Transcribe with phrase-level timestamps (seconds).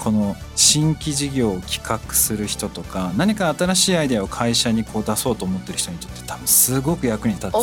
[0.00, 7.60] この新規事業を企画する人とか何か新しいアイデアを会社にこう出そうと思ってる人にとって多分すごく役に立つお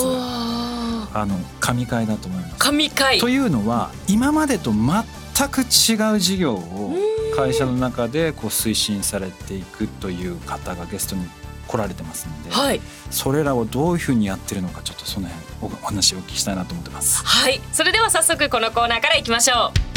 [1.14, 2.56] あの神回だと思います。
[2.58, 3.18] 神回。
[3.20, 5.04] というのは今までと全
[5.50, 6.94] く違う事業を
[7.36, 11.28] 会社の中でこう推進されていくという方がゲストに
[11.68, 12.82] 来られてますので、はい。
[13.10, 17.26] それらをどういうふうにやってるのかちょっとその辺おお話をお聞きしたいなと思ってます。
[17.26, 17.60] はい。
[17.72, 19.97] それでは早速このコーナーからいきましょう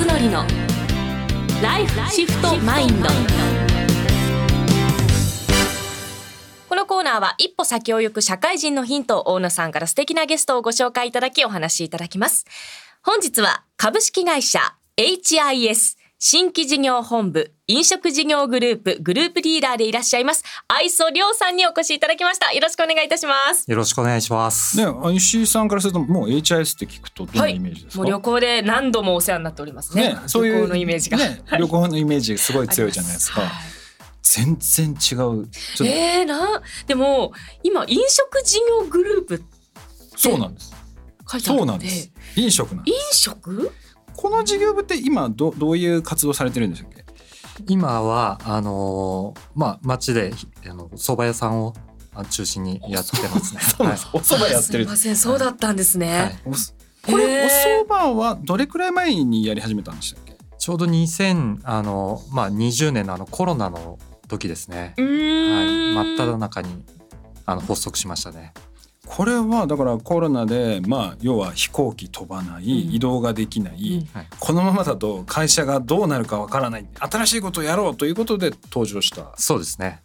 [0.00, 0.46] 康則の
[1.62, 3.08] ライフシフトマインド。
[6.70, 12.46] このコーナーは一歩先を行く社会人のヒントを大野さんから素敵なゲストをご紹介いただきお話しいただきます。
[13.02, 14.60] 本日は株式会社
[14.96, 24.76] HIS 新規事業本部飲食事業グループグループリーダーでいらっしゃいます愛想亮さんにお越しいただきましたよろしくお願いいたしますよろしくお願いします。
[24.76, 30.12] ね、石井さんからするともう HIS って聞くとどんなはいイメージですか、もう旅行で何度もお世話になっておりますね。
[30.12, 31.16] ね、そういう旅行のイメージが。
[31.16, 33.40] ね、旅行のイメージすごい強いじゃないですか。
[33.40, 33.50] はい
[34.22, 35.48] 全然違う。
[35.82, 37.32] えー、なでも
[37.62, 39.42] 今飲食事業グループ
[40.16, 40.74] そうなんです。
[41.30, 42.12] 書いてあるそうなんです。
[42.36, 43.22] 飲食なんで飲す。
[43.22, 43.72] 食？
[44.20, 47.04] この事業部って今どどういう活動されてるんでしたっけ？
[47.68, 50.32] 今はあのーまあ町で
[50.68, 51.74] あの蕎麦屋さんを
[52.14, 53.60] あ中心にやってますね。
[53.64, 54.08] そうなんです。
[54.12, 54.90] お蕎麦やってるあすい。
[54.90, 56.18] ませんそうだったんですね。
[56.18, 56.38] はい
[57.02, 60.36] これお蕎麦はどれくらい前にやり始めたんでしたっけ？
[60.58, 63.98] ちょうど2000あのまあ20年のあのコロナの
[64.28, 64.92] 時ですね。
[64.98, 65.96] うーん。
[65.96, 66.04] はい。
[66.06, 66.84] 真っ只中に
[67.46, 68.52] あの発足しましたね。
[69.10, 72.94] これはだからコロナでまあ要は飛行機飛ばない、うん。
[72.94, 74.06] 移動ができない
[74.38, 79.32] このままだと会社がどうなるかわからない新しいことをやろうということで登場した。
[79.36, 80.02] そうですね。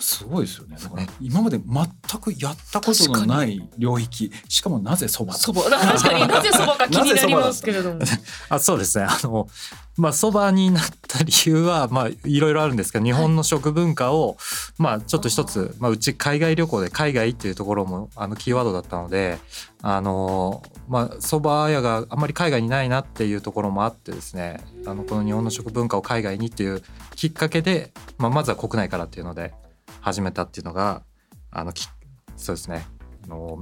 [0.00, 0.76] すごいですよね。
[0.80, 4.30] だから今まで全くやったことのない領域。
[4.48, 8.00] しかもなぜそばそば確かになぜそばか気になりますけれども。
[8.48, 9.48] あそうですねあの
[9.96, 14.36] まあそばになった理由はまあいろいろあるんですけど日本の食文化を、
[14.78, 19.38] まあちょっと一つ、まあ、うち海外旅行で海外っていうところもあのキーワードだったので
[19.82, 26.82] あのまあそば屋があんまり海外にないなっていうところもあってですねあのこの日本の食文化を海外にっていう
[27.16, 29.52] きっかけで、まあ、まずは国内からっていうので
[30.00, 31.02] 始めたっていうのが
[31.50, 31.88] あのき
[32.36, 32.86] そうですね。
[33.24, 33.58] あの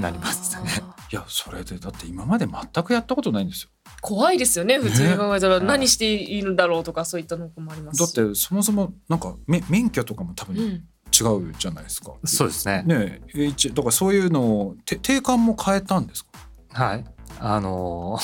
[0.00, 0.70] なりますね。
[1.12, 3.70] いやそれでだって今まで全くやったことないんですよ。
[4.00, 5.60] 怖いですよね普通に考えたら。
[5.60, 5.66] ね。
[5.66, 11.50] 何していいんだろうとかそういったのもありますだっしてそもそもなんかめ免許とかも多分違うん。
[11.50, 12.82] うじゃないですか、そうですね。
[12.84, 13.20] ね。
[13.34, 16.30] え H だからそういうのをて定款も変えたんですか？
[16.72, 17.04] はい。
[17.38, 18.18] あの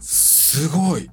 [0.00, 1.08] すごい。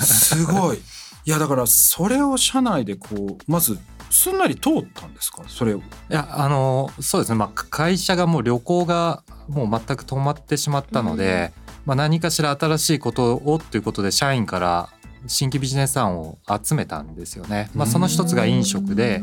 [0.00, 0.78] すごい。
[1.26, 3.78] いやだからそれを社内でこうまず
[4.14, 5.42] すんなり通ったんですか？
[5.48, 5.78] それを。
[5.78, 11.52] いやあのそうですね、まあ、会社がもう旅行がもう全く止まってしまったので、
[11.84, 14.88] まあ、何かしら新しいことをということで社員から
[15.26, 17.70] 新規ビジネス案を集めたんですよね。
[17.74, 19.20] まあ、その一つが飲食で、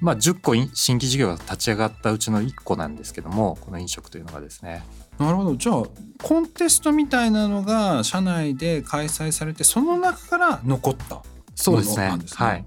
[0.00, 4.82] まあ、10個い新規事業が立ち上がったうちの1個なんですけどもこの飲食というのがですね。
[5.18, 5.56] なるほど。
[5.56, 5.82] じゃあ
[6.22, 11.22] コンテストみたいなのが社内で開催されてその中から残った
[11.54, 11.96] そうですね。
[11.96, 12.46] ものなんですね。
[12.46, 12.64] はい、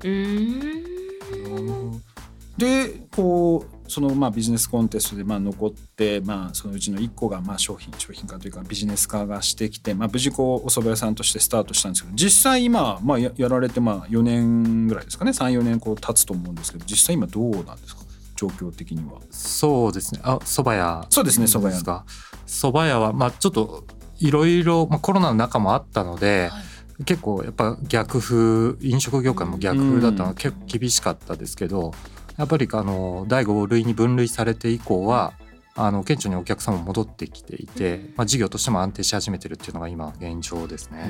[2.57, 15.31] でこうそのまあビジネスコンテストでまあ残って、まあ、そのうちの1個がまあ商品商品化というかビジネス化がしてきて、まあ、無事こうお蕎麦屋さんとしてスタートしたんですけど実際今、まあ、ややられてまあ4年ぐらいですかね。
[15.31, 18.03] 34年こう経つと思うんですけど実際今どうなんですか？
[18.35, 19.19] 状況的には。
[19.31, 20.19] そうですね。
[20.23, 21.71] あ蕎麦屋そうですね蕎麦屋。
[21.71, 22.05] ですか？
[22.45, 23.85] 蕎麦屋はまあちょっと
[24.19, 26.68] いろいろまあコロナの中もあったので、はい
[27.05, 30.35] 結構やっぱ逆風飲食業界も逆風だったのうん。
[30.35, 31.93] で結構厳しかったですけど
[32.37, 35.33] やっぱりあの第5類に分類されて以降は
[35.75, 41.09] あの顕著にお客様も戻ってきていて、まあ、事業としても安定し始めてるっていうのが今現状ですね。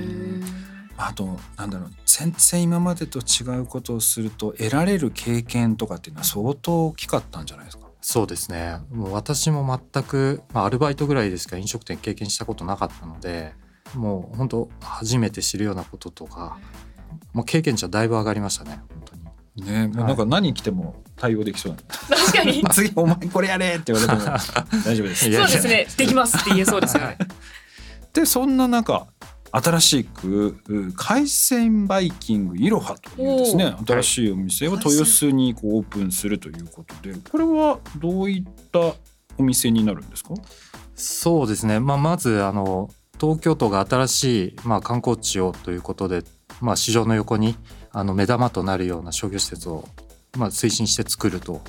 [0.97, 7.87] あとなんだろう全然今までと違うことをすると得られる経験とかっていうのは相当大きかったんじゃないですか？
[8.01, 8.77] そうですね。
[8.91, 13.53] もう私も全く、まあ、アルバイトぐらいですか飲食店経験したことなかったので
[13.95, 16.57] もう本当初めて知るようなこととか
[17.33, 19.67] もう経験値はだいぶ上がりましたね本当に。
[19.71, 21.73] ねもうなんか何来ても対応できそう。
[21.73, 21.79] な
[22.17, 22.63] 確かに。
[22.71, 24.37] 次お前これやれって言われても
[24.85, 25.31] 大丈夫です。
[25.31, 25.87] そうですね。
[25.97, 27.17] できますって言えそうですよね。
[28.13, 29.07] でそんな中
[29.51, 38.79] 新しくう海鮮バイキングいろはというですねお新しいお店を豊洲にこうオープンするということでこれはどういった
[39.37, 40.35] お店になるんですか？
[40.95, 42.89] そうですね、まあ、まずあの
[43.19, 46.23] 東京都が新しい、まあ、観光地をということで、
[46.61, 47.55] まあ、市場の横に
[47.91, 49.87] あの目玉となるような商業施設を、
[50.37, 51.61] まあ、推進して作ると、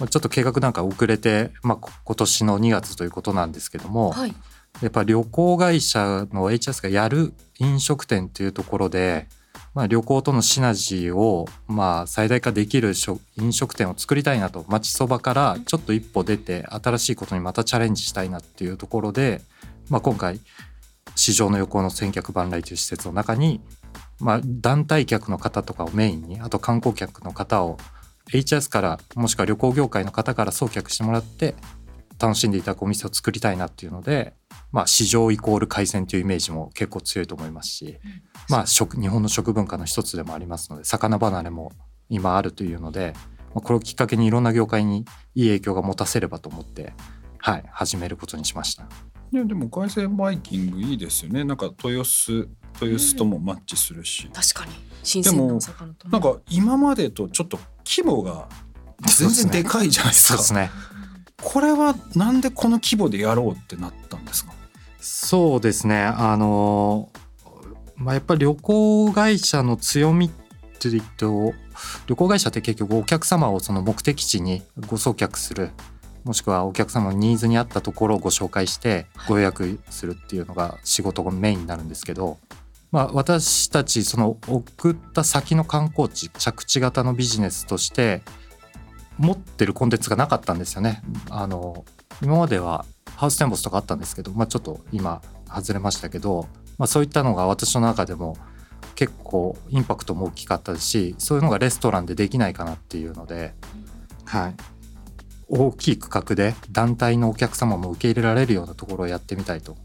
[0.00, 4.34] まあ、ちょっと計画なんか遅れて、まあ、こ今年の2月ということなんですけども、はい。
[4.82, 9.26] やっぱ旅行会社の HS がやる飲食店というところで、
[9.74, 19.40] まあ、旅行とのシナジーをまあ最大化できる食飲食店を作りたいなと町そばからちょっと一歩出て新しいことにまたチャレンジしたいなっていうところで、
[19.88, 20.40] まあ、今回
[21.18, 23.60] 市場の横の千客万来という施設の中に、
[24.20, 27.76] まあ、団体客の方とかをメインにあと観光客の方を
[28.30, 31.56] HS からもしくは旅行業界の方から送客してもらって
[32.20, 34.34] 楽しんでいただくお店を作りたいなっていうので、
[34.70, 37.98] まあ、市場イコール海鮮というイメージも結構強いと思いますし、
[38.48, 41.72] まあ、食日本の食文化の一つでもありますので魚離れも
[42.08, 43.12] 今あるというので、
[43.54, 45.04] まあ、これをきっかけにいろんな業界に
[45.34, 46.92] いい影響が持たせればと思って、
[47.38, 48.88] はい、始めることにしました。
[49.30, 51.44] いやでも海鮮バイキングいいですよね。
[51.44, 52.48] なんか豊洲
[52.80, 54.72] 豊洲ともマッチするし、確かに。
[55.02, 56.12] 新鮮なお魚とね。
[56.12, 58.48] なんか今までとちょっと規模が
[59.18, 60.34] 全然でかいじゃないですか。
[60.34, 60.70] そうですね。
[61.42, 64.52] これはなんでこの規模でやろうってなったんですか？
[64.98, 66.02] そうですね。
[66.02, 67.10] あの
[67.96, 70.30] まあ、やっぱり旅行会社の強みっ
[70.78, 71.52] ていうと
[72.06, 75.70] 旅行会社って結局お客様をその目的地にご送客する
[76.24, 82.38] もしくはお客様のニーズに合ったところをご紹介してご予約するっていうのが仕事がメインになるんですけど、
[82.90, 88.22] まあ、私たちその送った先の観光地着地型のビジネスとして
[89.18, 91.02] 持ってるコンテンツがなかったんですよね。
[91.30, 91.84] あの
[92.22, 92.84] 今までは
[93.16, 96.46] ハウステンボスとかあったんですけど、まあ、ちょっと今外れましたけど、
[96.78, 98.36] まあ、そういったのが私の中でも
[98.94, 103.54] 結構インパクトも大きかったですしそういうのがレストランでできないかなっていうので、
[104.24, 104.54] はい、
[105.48, 109.76] 大きい区画で団体のお客様も受け入れられるようなところをやってみたいと。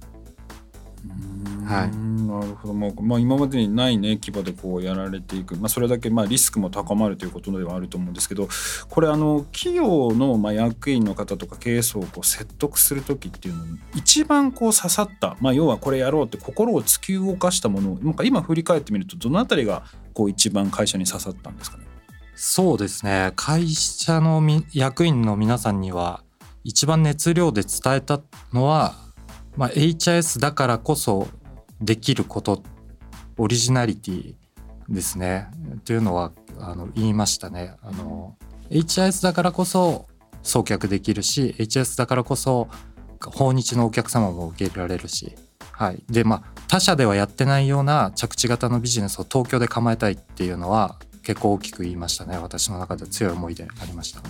[1.65, 1.95] はい。
[1.95, 2.73] なるほど。
[2.73, 8.47] もう、まあ、今までにないね規模でこうやられていく、まあ、それだけまあリスクも高まるということではあると思うんですけど
[8.89, 17.93] これあの企業のまあ役員の方とか経営層をこう説得する時っていうのに一番こう刺さった、まあ、要はこれやろうって心を突き動かしたもの。
[17.93, 19.83] をなんか今振り返ってみるとどのあたりが
[20.13, 21.85] こう一番会社に刺さったんですかね？
[22.35, 23.31] そうですね。
[23.35, 24.41] 会社の
[24.73, 26.23] 役員の皆さんには
[26.63, 28.19] 一番熱量で伝えた
[28.51, 28.95] のは、
[29.55, 31.27] まあ、HIS だからこそ
[31.81, 32.63] できること
[33.37, 34.35] オリジナリティ
[34.89, 35.47] ですね。
[35.85, 37.75] というのはあの言いましたね。
[37.81, 38.35] あの
[38.69, 40.07] HIS だからこそ
[40.41, 42.67] 送客できるし HIS だからこそ
[43.21, 45.35] 訪日のお客様も受け入れられるし、
[45.71, 52.37] はい、でまあ他社ではやってないような着地型のビジネスを東京で構えたいっていうのは結構大きく言いましたね。
[52.37, 54.21] 私の中で強い思いでありました。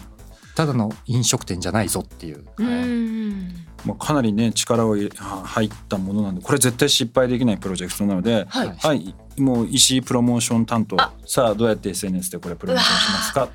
[0.55, 2.45] ただの飲食店じゃないぞっていう。
[3.85, 8.67] まあ、かなりね力を入れは入ったものなんでこれ絶対失敗できないプロジェクトなので、はい。
[8.67, 8.77] はい。
[8.77, 10.95] はい、もう石井プロモーション担当。
[11.01, 11.11] あ。
[11.25, 13.49] さあどうやって SNS でこれプロモーションしますか？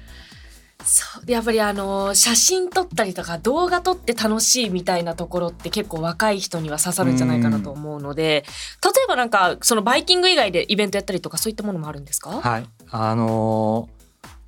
[0.84, 1.30] そう。
[1.30, 8.44] やっぱりあの写真撮ったりとか動画撮って楽しいみたいなところって結構若い人には刺さるんじゃないかなと思うので
[8.84, 12.30] 例えばなんかそのバイキング以外でイベントやったりとかそういったものもあるんですか？
[12.30, 13.98] はいあのー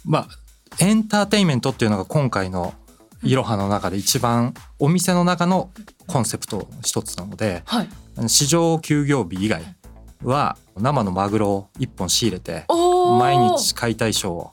[0.04, 0.28] まあ
[0.78, 2.72] エンターテインメントっていうのが今回の
[3.22, 5.70] いろはの中で一番お店の中の
[6.06, 7.88] コンセプトの一つなのではい。
[8.28, 9.62] 市場休業日以外
[10.22, 12.64] は生のマグロを1本仕入れて
[13.18, 14.50] 毎日解体ショーを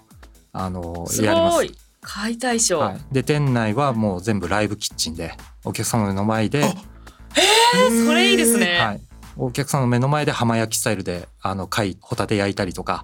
[0.53, 1.65] あのすやります。
[2.01, 5.33] 解体ショー、はい、で店内はもう全部ライブキッチンで
[5.65, 9.01] お客様の目の前で、えーそれいいですね、はい、
[9.35, 13.03] お客様の目の前で浜焼きスタイルであの貝ホタテ焼いたりとか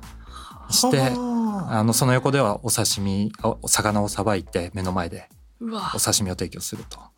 [0.69, 5.29] してはあのその横ではお刺身おお魚をさばいて目の前で
[5.61, 6.99] お刺身を提供すると。
[6.99, 7.13] あ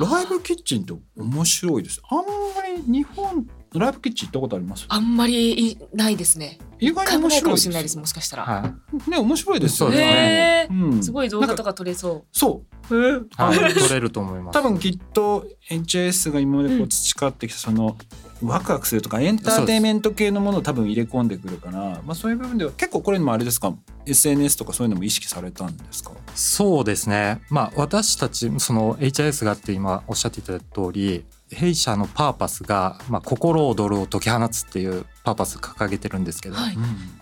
[0.00, 2.00] ライブキッチンって面白いです。
[2.08, 2.24] あんま
[2.66, 3.46] り日本
[3.78, 4.86] ライブキッチン行ったことあります？
[4.88, 6.58] あんまりいないですね。
[6.78, 7.48] 意外に面白いです。
[7.48, 8.74] もしれないですもしかしたら、は
[9.06, 9.10] い。
[9.10, 10.68] ね面白いですよね。
[11.00, 12.96] すごい動画とかか撮れそそう。
[12.96, 14.54] う、はい、取れると思います。
[14.54, 17.96] 多分きっと HIS が今までこう培ってきたその
[18.42, 23.72] ワクワクするとかエンターテインメント系のものを多分入れ込んでくるからまあそういう部分では結構これにもあれですか
[24.04, 26.10] ？SNS とかそういうのも意識されたんですか？
[26.34, 27.40] そうですね。
[27.48, 36.76] まあ私たちその HIS があって今おっしゃっていただいた通り、弊社のパーパスがまあ心躍るを解き放つっていうパーパス掲げてるんですけど、はい。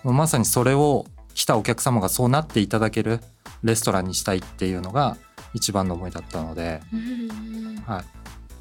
[0.05, 3.21] まさにそれを来たお客様がそうなっていただける
[3.63, 5.17] レストランにしたいっていうのが
[5.55, 7.77] 一番の思いだったので、うん。
[7.87, 8.05] はい。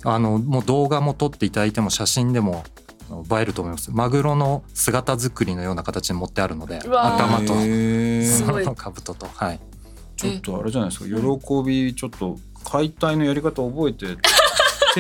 [0.05, 2.63] あのもう動画も撮っていただいても写真でも
[3.11, 3.91] 映えると思います。
[3.91, 8.23] マグロの姿作りのような形に持ってあるので頭とへー。
[8.23, 8.65] すごい。
[8.65, 9.59] 兜とはい。
[10.15, 11.05] ちょっとあれじゃないですか。
[11.05, 14.17] 喜びちょっと解体のやり方覚えて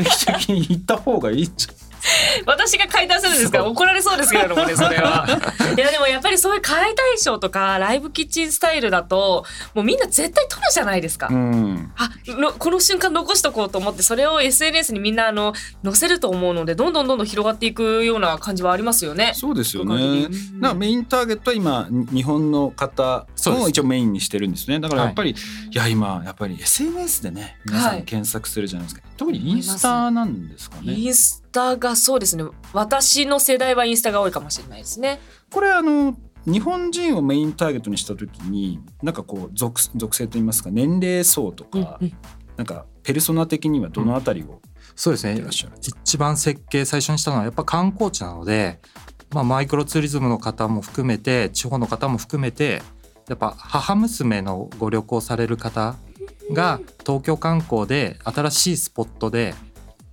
[0.03, 1.88] 定期的に行った方がいいじゃ
[2.45, 3.59] 私が解体するんですか？
[3.59, 5.27] ら怒られそうですけれどもねそれは。
[5.77, 11.91] いやでもやっぱりそういう解体ショーとかライブキッチンスタイルだともうみんな絶対撮るじゃないですか、うん。
[11.97, 19.33] あのこの瞬間残しとこうと思ってそれを SNS にみんなあの載せると思うのでどんどんどんどん広がっていくような感じはありますよね。
[19.35, 19.95] そうですよね。
[19.95, 20.59] うん。
[20.59, 24.79] なメインターゲットは今に日本の方を一応メインにしてるんですね。
[24.79, 25.35] だからやっぱり、い、
[25.75, 28.01] や今やっぱり SNS でね皆さはい。
[28.01, 30.93] ん検索するじゃないですか、特にインスタなんですかね。
[30.93, 32.43] インスタがそうですね。
[32.73, 35.19] 私の世代はインスタが多いかもしれないですね。
[35.51, 36.15] これあの
[36.45, 42.13] 日本人をメインターゲットにした時になんかこう属属性といいますか年齢層とか、うんうん。
[42.57, 44.61] なんかペルソナ的にはどのあたりを
[44.95, 45.31] そうですね。
[45.31, 48.79] やってらっしゃる一番設計最初にしたのはやっぱ観光地なので、
[49.31, 52.81] まあ、マイクロツーリズムの方も含めて地方の方も含めて
[53.29, 55.95] やっぱ母娘のご旅行される方
[56.51, 59.53] が東京観光で新しいスポットで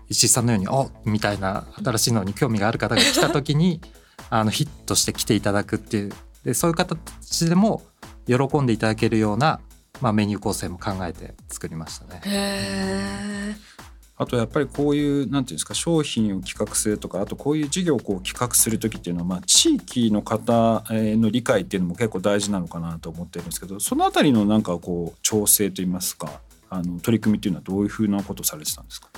[0.08, 3.80] 石井さんのように「おみたいな新しいのに興味がある方が来た時に
[4.30, 6.12] あのヒットして来ていただくっていう。
[6.44, 7.82] でそういう形でも
[8.26, 9.58] 喜んでいただけるような、
[10.00, 12.20] まあ、メニュー構成も考えて作りましたね。
[12.24, 13.76] へー。
[14.18, 29.08] あとやっぱりこういうなんていうんですか商品を企画するとかあとこういう事業をこう企画する時っていうのは、まあ、地域の方えーの理解っていうのも結構大事なのかなと思ってるんですけどそのあたりのなんかこう調整といいますかあの取り組みっていうのはどういうふうなことをされてたんですか？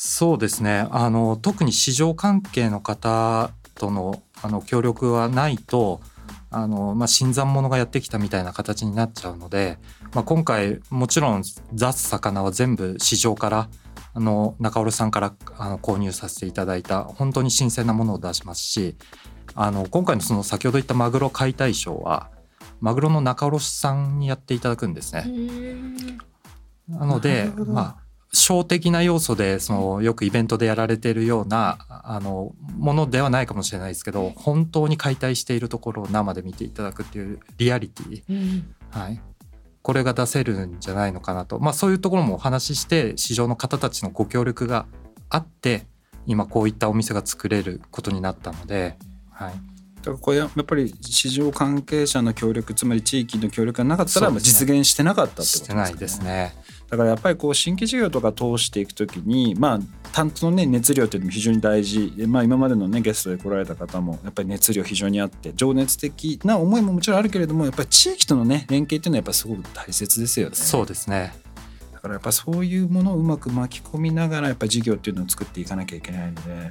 [0.00, 0.86] そうですね。
[0.92, 6.00] あの特に市場関係の方とのあの協力はないと
[6.50, 9.80] あの、まあ、新参者がやってきたみたいな形になっちゃうので、
[10.14, 13.68] まあ、今回もちろん出す魚は全部市場から
[14.14, 18.96] あの中卸さんからあの購入させていただいた本当に新鮮なものを出しますし
[19.56, 22.30] あの今回のその先ほど言ったマグロ解体ショーは
[22.80, 25.24] マグロの仲卸さんにやっていただくんですね。
[26.86, 38.74] なのなでまあ小的な要素でそのよくイベントでやられているようなあのものではないかもしれないですけど本当に解体しているところを生で見ていただくっていうリアリティ、うん。
[38.90, 39.20] はい、
[39.82, 44.86] これが出せるんじゃないのかなと、まあ、そういうところもお話しして市場の方たちのご協力が
[45.30, 45.86] あって
[46.26, 48.98] 今こういったお店が作れることになったので、
[49.30, 49.52] はい、
[50.08, 56.54] だからこれやっぱり市場関係者の協力つまり地域の協力がなかったら実現してなかったってことですか、ね、してないですね。
[56.88, 59.80] だからやっぱりこう新規事業とか通していくときにまあ
[60.12, 70.54] 担当のね熱量っていうのも非常に大事で、まあ、今までのねゲストで来られた方もやっぱり熱量非常にあって情熱的な思いももちろんあるけれどもやっぱり地域とのね連携っていうのはやっぱすごく大切ですよね。
[70.54, 71.34] そうですね
[71.98, 76.70] だからやっぱそういうものをうまく巻き込みながらやっぱり事業っていうのを作っていかなきゃいけないので、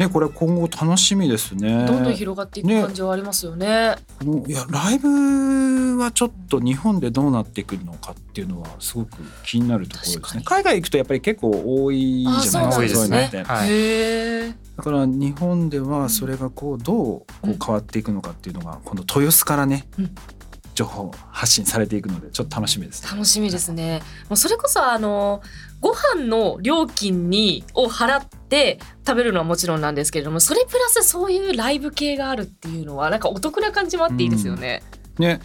[0.00, 1.86] ね、これ今後楽しみですね。
[1.86, 3.94] どんどん広がっていく感じはありますよね。
[4.24, 10.42] もういやライブはちょっと日本でどうなっていくのかっていうのはすごく気になるところですね。
[10.44, 13.44] 海外行くとやっぱり結構多いじゃないですかあそうですね。
[13.44, 13.70] はい。
[13.70, 14.54] へえ。
[14.76, 20.10] だから日本ではそれがこうどうこう変わっていくのかっていうのが今度豊洲からね、うん
[20.76, 23.02] 情報発信されていくのでちょっと楽しみです。
[23.02, 23.10] ね。
[23.10, 24.02] 楽しみですね。
[24.28, 25.42] もうそれこそあの
[25.80, 34.82] ご飯の料金にを払って食べるのはもちろんなんですけれども、それプラスそういうライブ系があるっていうのはなんかお得な感じもあっていいですよね。
[35.18, 35.40] ね、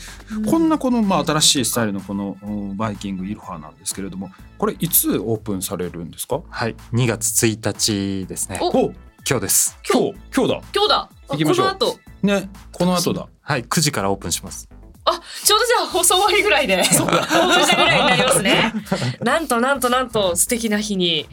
[0.45, 6.41] うこんなこのまあ新しいスタイルのこのうんバイキングイロハなんですけれどもこれいつオープンされるんですか？
[6.49, 6.75] はい。
[6.91, 8.59] 2月1日ですね。
[8.61, 8.67] お。
[8.67, 8.93] お。
[9.25, 9.77] 今日です。
[9.89, 10.19] 今日。
[10.35, 10.53] 今日。
[10.55, 10.61] だ。
[10.75, 10.95] 今日だ。
[10.97, 11.67] あ行きましょう。
[11.67, 11.99] この後。
[12.21, 12.49] ね。
[12.73, 13.27] この後だ。
[13.39, 13.63] はい。
[13.63, 14.67] 9時からオープンします
[15.11, 18.73] あ、ちょうどじゃあ放送終わりぐらいで、オープンしたぐらいになりますね。
[19.21, 21.27] なんとなんとなんと素敵な日に、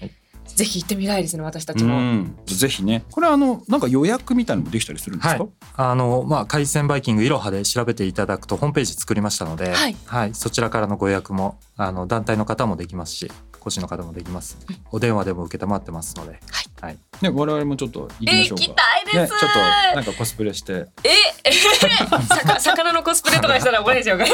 [0.46, 1.98] ぜひ行ってみたいですね、私たちも。
[1.98, 3.04] うん、ぜひね。
[3.10, 5.48] これあのなんか予約みたいなのもできたりするんですか、はい。
[5.76, 9.72] あのまあ海鮮バイキングいろはで調べていただくとホームページ作りましたので、
[10.06, 10.34] はい。
[10.34, 13.30] そちらからのご予約もあの団体の方もできますし
[13.68, 14.56] 個人の方もできます
[14.90, 16.40] お電話でも受けたまってますので、
[16.80, 19.58] はいね我々もちょっと行きましょうかえ行きたいですね、ちょっと
[19.96, 21.10] なんかコスプレしてえ、
[21.44, 21.52] え、
[22.46, 24.30] さ魚のコスプレとかしたら怒られちゃうから。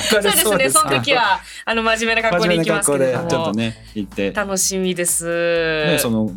[0.00, 3.28] そうですね、その時は、あの真面目な格好で行きますけれども。
[3.28, 5.26] ちょっとね行って、楽しみです。
[5.26, 6.30] ね、その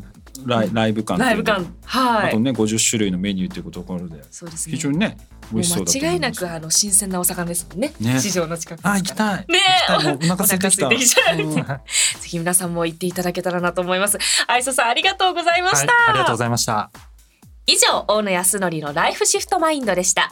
[0.45, 2.29] ライライブ感ライブ感、はい。
[2.29, 4.75] あとね50種類のメニューというところでそうですね。
[4.75, 5.17] 非常にね
[5.51, 7.93] 美味しそうだと思もう間違いなくあの新鮮なお魚ですもんね。
[7.99, 8.79] ね市場の近く。
[8.83, 10.97] あ行きたいねお腹空いてきた ぜ
[12.23, 14.17] ひ皆さんも行っていただけたらなと思います。
[14.47, 15.93] 愛想さんありがとうございました。
[15.93, 16.91] はいありがとうございました
[17.67, 20.31] 以上大野康則のライフシフトマインドでした。